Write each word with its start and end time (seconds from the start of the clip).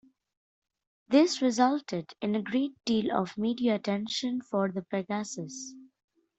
This 1.09 1.43
resulted 1.43 2.15
in 2.23 2.33
a 2.35 2.41
great 2.41 2.73
deal 2.85 3.15
of 3.15 3.37
media 3.37 3.75
attention 3.75 4.41
for 4.41 4.67
Pigasus. 4.71 5.73